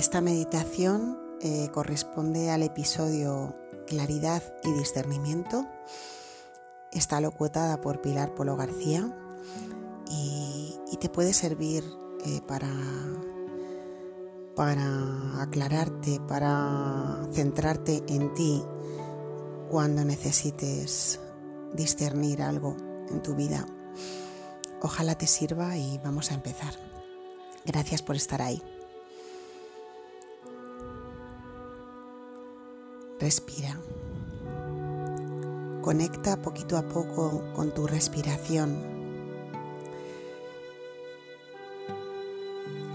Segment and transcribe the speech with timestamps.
[0.00, 3.54] Esta meditación eh, corresponde al episodio
[3.86, 5.66] Claridad y Discernimiento.
[6.90, 9.14] Está locutada por Pilar Polo García
[10.10, 11.84] y, te puede servir
[12.24, 12.70] eh, para,
[14.56, 18.62] para aclararte, para centrarte en ti
[19.68, 21.20] cuando necesites
[21.74, 22.74] discernir algo
[23.10, 23.66] en tu vida.
[24.80, 26.72] Ojalá te sirva y vamos a empezar.
[27.66, 28.62] Gracias por estar ahí.
[33.20, 33.78] Respira.
[35.82, 38.78] Conecta poquito a poco con tu respiración.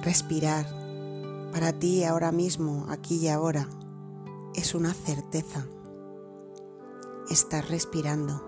[0.01, 0.65] Respirar
[1.51, 3.69] para ti ahora mismo, aquí y ahora,
[4.55, 5.67] es una certeza.
[7.29, 8.41] Estás respirando.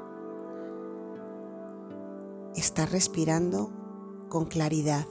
[2.55, 3.69] Estás respirando
[4.29, 5.05] con claridad,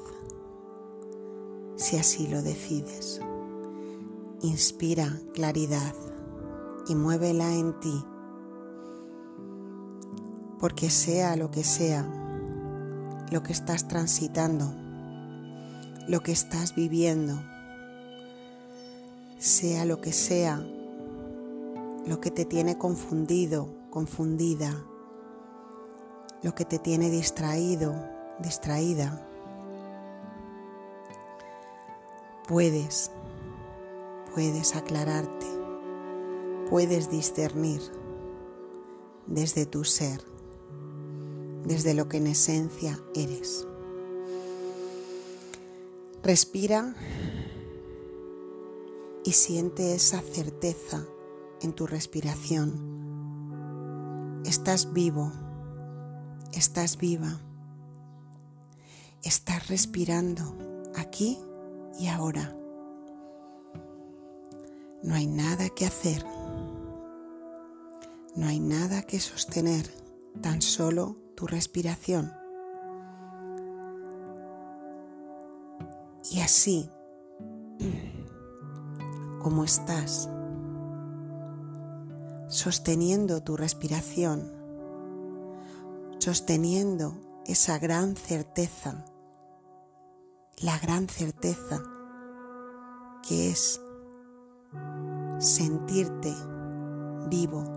[1.76, 3.20] si así lo decides.
[4.42, 5.95] Inspira claridad
[6.88, 8.04] y muévela en ti.
[10.59, 12.06] Porque sea lo que sea,
[13.30, 14.73] lo que estás transitando,
[16.09, 17.34] lo que estás viviendo,
[19.38, 20.64] sea lo que sea,
[22.07, 24.84] lo que te tiene confundido, confundida,
[26.42, 27.95] lo que te tiene distraído,
[28.38, 29.26] distraída,
[32.46, 33.10] puedes,
[34.32, 35.55] puedes aclararte
[36.68, 37.80] puedes discernir
[39.26, 40.22] desde tu ser,
[41.64, 43.66] desde lo que en esencia eres.
[46.23, 46.95] Respira
[49.24, 51.04] y siente esa certeza
[51.60, 52.95] en tu respiración.
[54.45, 55.32] Estás vivo,
[56.52, 57.40] estás viva,
[59.23, 60.56] estás respirando
[60.96, 61.38] aquí
[61.98, 62.56] y ahora.
[65.02, 66.24] No hay nada que hacer
[68.36, 69.86] no hay nada que sostener,
[70.42, 72.32] tan solo tu respiración.
[76.30, 76.91] Y así,
[79.42, 80.28] como estás,
[82.48, 84.53] sosteniendo tu respiración,
[86.18, 87.14] sosteniendo
[87.47, 89.04] esa gran certeza,
[90.58, 91.82] la gran certeza
[93.26, 93.80] que es
[95.38, 96.34] sentirte
[97.28, 97.75] vivo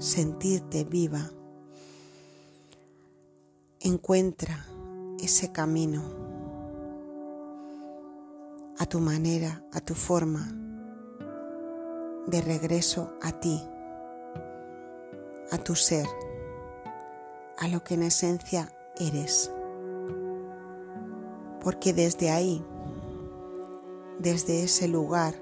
[0.00, 1.30] sentirte viva.
[3.80, 4.64] Encuentra
[5.22, 6.02] ese camino
[8.78, 10.50] a tu manera, a tu forma,
[12.26, 13.62] de regreso a ti,
[15.52, 16.06] a tu ser,
[17.58, 19.52] a lo que en esencia eres.
[21.60, 22.64] Porque desde ahí,
[24.18, 25.34] desde ese lugar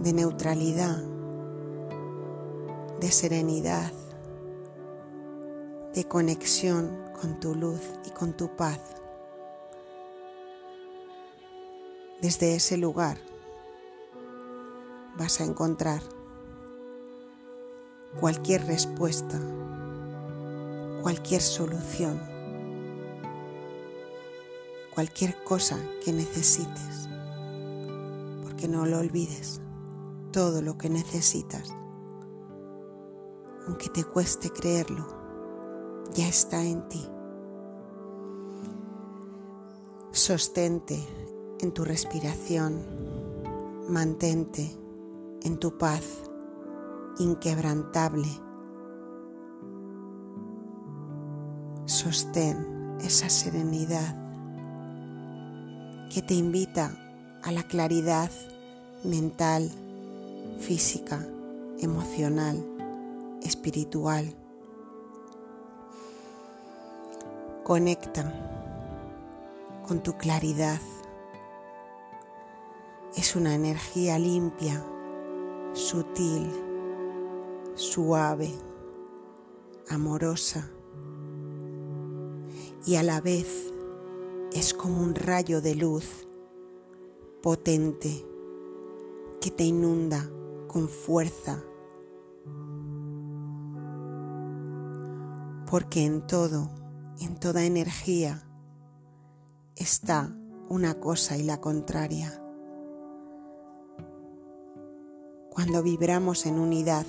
[0.00, 1.09] de neutralidad,
[3.00, 3.92] de serenidad,
[5.94, 8.78] de conexión con tu luz y con tu paz.
[12.20, 13.16] Desde ese lugar
[15.16, 16.02] vas a encontrar
[18.20, 19.40] cualquier respuesta,
[21.00, 22.20] cualquier solución,
[24.94, 27.08] cualquier cosa que necesites,
[28.42, 29.62] porque no lo olvides,
[30.32, 31.79] todo lo que necesitas
[33.70, 35.06] aunque te cueste creerlo,
[36.12, 37.06] ya está en ti.
[40.10, 40.98] Sostente
[41.60, 42.82] en tu respiración,
[43.88, 44.76] mantente
[45.42, 46.02] en tu paz
[47.20, 48.28] inquebrantable.
[51.84, 54.16] Sostén esa serenidad
[56.12, 56.90] que te invita
[57.44, 58.32] a la claridad
[59.04, 59.70] mental,
[60.58, 61.24] física,
[61.78, 62.69] emocional
[63.42, 64.34] espiritual.
[67.64, 68.32] Conecta
[69.86, 70.80] con tu claridad.
[73.16, 74.84] Es una energía limpia,
[75.72, 76.50] sutil,
[77.74, 78.50] suave,
[79.88, 80.70] amorosa
[82.86, 83.72] y a la vez
[84.52, 86.26] es como un rayo de luz
[87.42, 88.24] potente
[89.40, 90.30] que te inunda
[90.68, 91.62] con fuerza
[95.70, 96.68] porque en todo,
[97.20, 98.42] en toda energía,
[99.76, 100.34] está
[100.68, 102.42] una cosa y la contraria.
[105.48, 107.06] Cuando vibramos en unidad,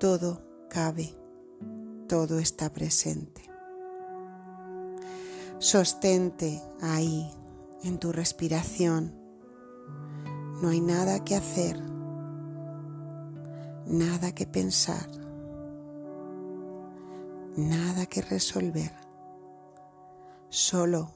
[0.00, 0.40] todo
[0.70, 1.14] cabe,
[2.08, 3.42] todo está presente.
[5.58, 7.30] Sostente ahí,
[7.82, 9.14] en tu respiración.
[10.62, 11.78] No hay nada que hacer,
[13.86, 15.21] nada que pensar,
[17.56, 18.92] nada que resolver.
[20.48, 21.12] Solo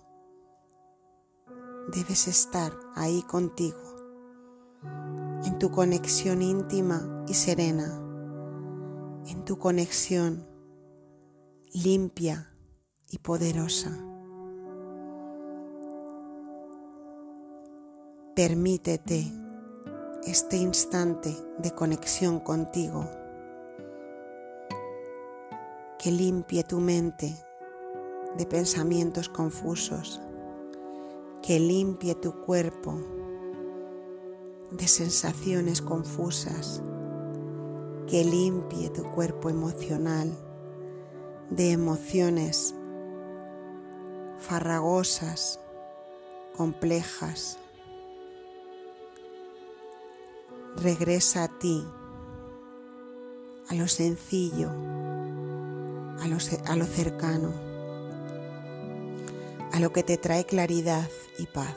[1.95, 3.79] debes estar ahí contigo,
[5.45, 8.01] en tu conexión íntima y serena,
[9.27, 10.47] en tu conexión
[11.73, 12.53] limpia
[13.11, 13.91] y poderosa.
[18.35, 19.33] Permítete
[20.27, 23.09] este instante de conexión contigo
[26.07, 27.35] que limpie tu mente
[28.39, 30.21] de pensamientos confusos,
[31.43, 32.95] que limpie tu cuerpo
[34.71, 36.81] de sensaciones confusas,
[38.07, 40.31] que limpie tu cuerpo emocional
[41.51, 42.73] de emociones
[44.39, 45.59] farragosas,
[46.57, 47.59] complejas.
[50.77, 51.85] Regresa a ti,
[53.69, 54.71] a lo sencillo,
[56.21, 56.37] a lo,
[56.67, 57.53] a lo cercano,
[59.73, 61.09] a lo que te trae claridad
[61.39, 61.77] y paz.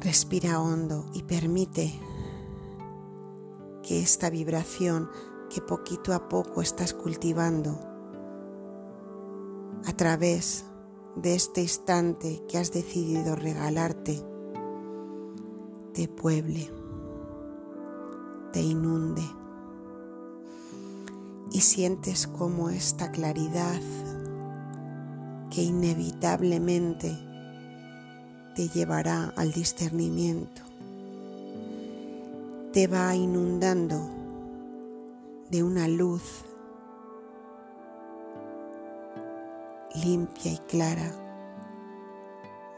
[0.00, 1.92] Respira hondo y permite
[3.82, 5.10] que esta vibración
[5.50, 7.78] que poquito a poco estás cultivando
[9.84, 10.64] a través
[11.16, 14.24] de este instante que has decidido regalarte,
[15.92, 16.70] te pueble,
[18.52, 19.22] te inunde
[21.52, 23.80] y sientes como esta claridad
[25.50, 27.16] que inevitablemente
[28.54, 30.62] te llevará al discernimiento,
[32.72, 34.08] te va inundando
[35.50, 36.22] de una luz
[40.04, 41.12] limpia y clara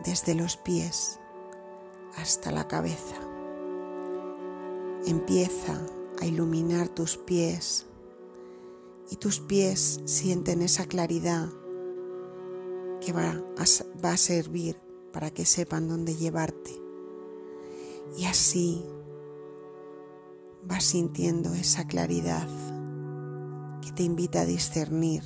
[0.02, 1.20] desde los pies
[2.16, 3.16] hasta la cabeza.
[5.06, 5.78] Empieza
[6.20, 7.86] a iluminar tus pies
[9.12, 11.50] y tus pies sienten esa claridad
[13.02, 14.80] que va a, servir
[15.12, 16.70] para que sepan dónde llevarte.
[18.16, 18.82] Y así
[20.62, 22.48] vas sintiendo esa claridad
[23.82, 25.22] que te invita a discernir,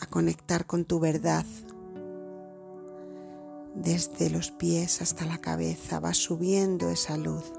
[0.00, 1.44] a conectar con tu verdad.
[3.74, 7.52] Desde los pies hasta la cabeza va subiendo esa luz,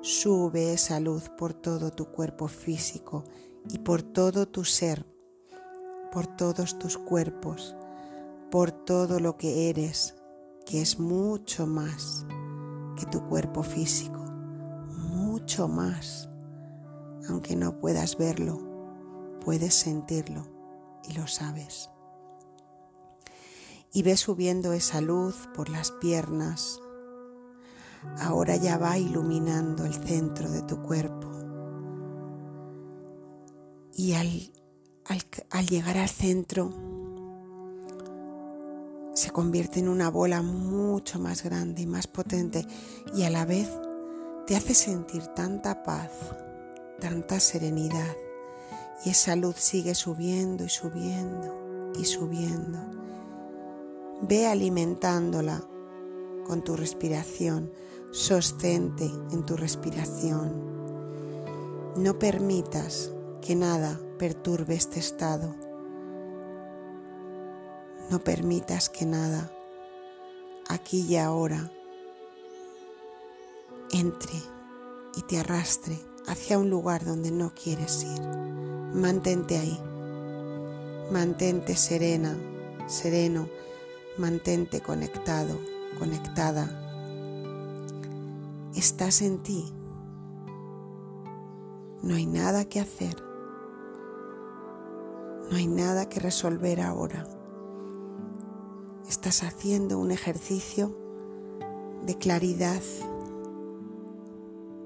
[0.00, 3.22] sube esa luz por todo tu cuerpo físico
[3.70, 5.06] y por todo tu ser,
[6.12, 7.76] por todos tus cuerpos,
[8.50, 10.14] por todo lo que eres,
[10.64, 12.26] que es mucho más
[12.96, 14.26] que tu cuerpo físico
[15.46, 16.30] mucho más.
[17.28, 18.58] Aunque no puedas verlo,
[19.44, 20.46] puedes sentirlo
[21.04, 21.90] y lo sabes.
[23.92, 26.80] Y ves subiendo esa luz por las piernas.
[28.18, 31.35] Ahora ya va iluminando el centro de tu cuerpo.
[33.98, 34.52] Y al,
[35.66, 36.70] llegar al centro,
[39.14, 42.66] se convierte en una bola mucho más grande y más potente
[43.14, 43.70] y a la vez
[44.46, 46.10] te hace sentir tanta paz,
[47.00, 48.14] tanta serenidad
[49.06, 52.78] y esa luz sigue subiendo y subiendo y subiendo.
[54.20, 55.64] Ve alimentándola
[56.46, 57.72] con tu respiración,
[58.10, 60.52] sostente en tu respiración.
[61.96, 63.15] No permitas
[63.46, 65.54] que nada perturbe este estado.
[68.10, 69.52] No permitas que nada,
[70.68, 71.70] aquí y ahora,
[73.92, 74.34] entre
[75.16, 78.20] y te arrastre hacia un lugar donde no quieres ir.
[78.94, 79.80] Mantente ahí.
[81.12, 82.36] Mantente serena,
[82.88, 83.48] sereno.
[84.18, 85.56] Mantente conectado,
[86.00, 86.68] conectada.
[88.74, 89.72] Estás en ti.
[92.02, 93.25] No hay nada que hacer.
[95.50, 97.26] No hay nada que resolver ahora.
[99.08, 100.96] Estás haciendo un ejercicio
[102.04, 102.82] de claridad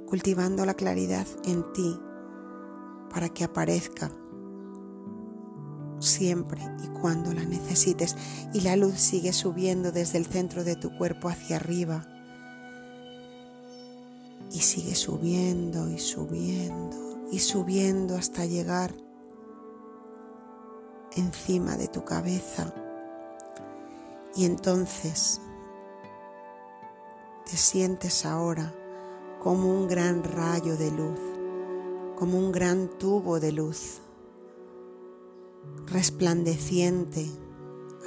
[0.07, 1.99] cultivando la claridad en ti
[3.11, 4.11] para que aparezca
[5.99, 8.17] siempre y cuando la necesites
[8.53, 12.07] y la luz sigue subiendo desde el centro de tu cuerpo hacia arriba
[14.51, 16.97] y sigue subiendo y subiendo
[17.31, 18.95] y subiendo hasta llegar
[21.17, 22.73] encima de tu cabeza
[24.35, 25.41] y entonces
[27.51, 28.73] te sientes ahora
[29.41, 31.19] como un gran rayo de luz,
[32.17, 34.01] como un gran tubo de luz,
[35.87, 37.27] resplandeciente,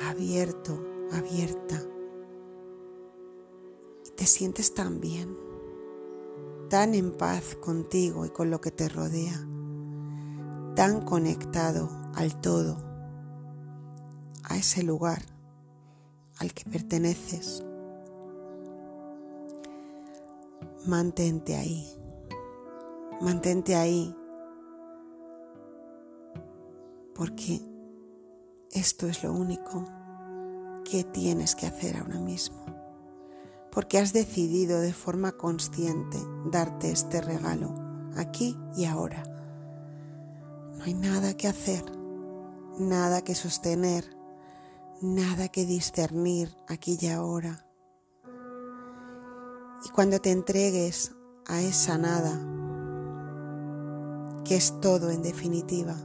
[0.08, 0.82] abierto,
[1.12, 1.82] abierta.
[4.06, 5.38] Y te sientes tan bien,
[6.70, 9.46] tan en paz contigo y con lo que te rodea,
[10.76, 12.93] tan conectado al todo,
[14.44, 15.22] a ese lugar
[16.40, 17.64] al que perteneces.
[20.86, 21.88] Mantente ahí,
[23.22, 24.14] mantente ahí,
[27.16, 27.62] porque
[28.72, 29.86] esto es lo único
[30.84, 32.66] que tienes que hacer ahora mismo,
[33.72, 36.18] porque has decidido de forma consciente
[36.52, 37.74] darte este regalo
[38.18, 39.24] aquí y ahora.
[40.78, 41.84] No hay nada que hacer,
[42.78, 44.18] nada que sostener,
[45.04, 47.68] nada que discernir aquí y ahora.
[49.86, 51.12] Y cuando te entregues
[51.46, 52.40] a esa nada,
[54.46, 55.98] que es todo en definitiva,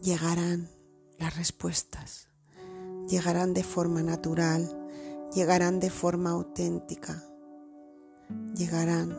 [0.00, 0.68] llegarán
[1.18, 2.28] las respuestas,
[3.08, 4.88] llegarán de forma natural,
[5.34, 7.24] llegarán de forma auténtica,
[8.54, 9.18] llegarán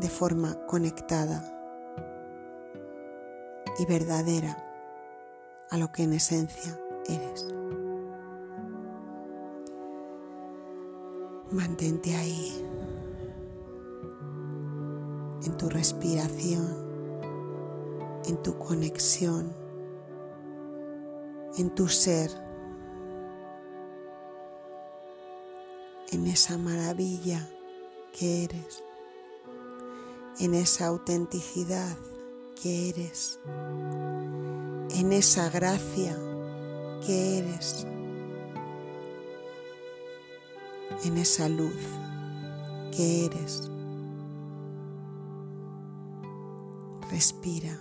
[0.00, 1.48] de forma conectada
[3.78, 4.56] y verdadera
[5.70, 6.76] a lo que en esencia
[7.08, 7.48] eres.
[11.50, 12.66] Mantente ahí,
[15.44, 16.66] en tu respiración,
[18.26, 19.52] en tu conexión,
[21.58, 22.30] en tu ser,
[26.10, 27.48] en esa maravilla
[28.18, 28.82] que eres,
[30.38, 31.96] en esa autenticidad
[32.62, 33.40] que eres,
[34.94, 36.16] en esa gracia
[37.06, 37.86] que eres,
[41.04, 41.76] en esa luz
[42.94, 43.70] que eres.
[47.10, 47.78] Respira,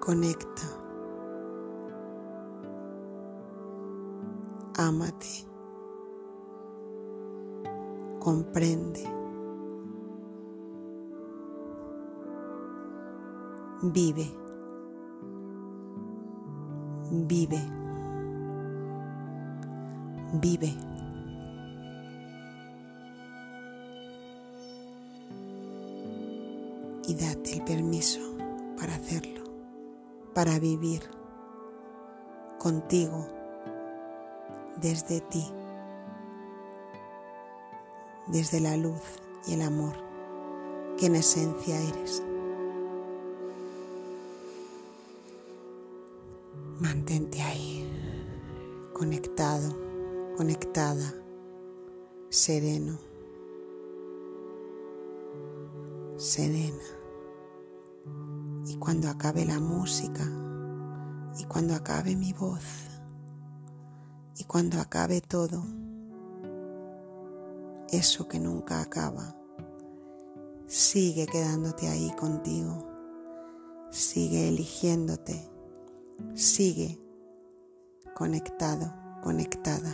[0.00, 0.62] conecta,
[4.76, 5.46] ámate,
[8.18, 9.04] comprende,
[13.82, 14.39] vive
[17.10, 17.60] vive,
[20.34, 20.74] vive.
[27.06, 28.20] Y date el permiso
[28.78, 29.42] para hacerlo,
[30.32, 31.02] para vivir
[32.58, 33.26] contigo,
[34.80, 35.44] desde ti,
[38.28, 39.00] desde la luz
[39.46, 39.94] y el amor
[40.96, 42.22] que en esencia eres.
[46.80, 47.86] Mantente ahí,
[48.94, 49.76] conectado,
[50.34, 51.12] conectada,
[52.30, 52.98] sereno,
[56.16, 56.82] serena.
[58.64, 60.24] Y cuando acabe la música,
[61.38, 62.64] y cuando acabe mi voz,
[64.38, 65.62] y cuando acabe todo,
[67.90, 69.36] eso que nunca acaba,
[70.66, 72.88] sigue quedándote ahí contigo,
[73.90, 75.59] sigue eligiéndote
[76.34, 76.98] Sigue
[78.14, 79.90] conectado, conectada.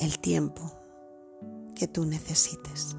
[0.00, 0.70] El tiempo
[1.74, 2.96] que tú necesites.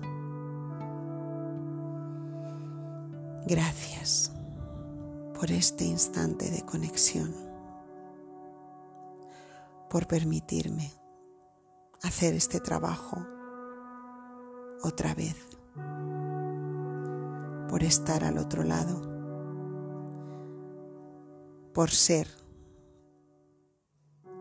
[3.45, 4.31] Gracias
[5.33, 7.33] por este instante de conexión,
[9.89, 10.91] por permitirme
[12.03, 13.25] hacer este trabajo
[14.83, 15.35] otra vez,
[17.69, 19.08] por estar al otro lado
[21.73, 22.27] por ser,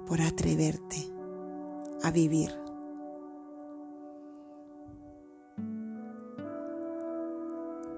[0.06, 0.96] por atreverte
[2.02, 2.50] a vivir.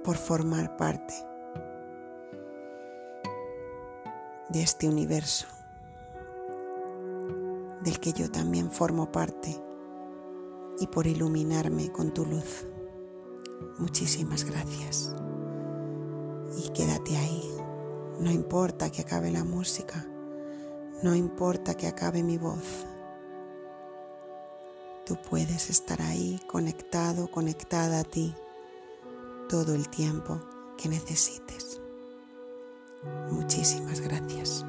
[0.05, 1.15] por formar parte
[4.49, 5.47] de este universo
[7.85, 9.57] del que yo también formo parte
[10.81, 12.67] y por iluminarme con tu luz.
[13.79, 15.15] Muchísimas gracias.
[16.59, 17.49] Y quédate ahí
[18.21, 20.07] no importa que acabe la música,
[21.03, 22.87] no importa que acabe mi voz.
[25.07, 28.35] Tú puedes estar ahí conectado, conectada a ti
[29.49, 30.41] todo el tiempo
[30.77, 31.81] que necesites.
[33.31, 34.65] Muchísimas gracias.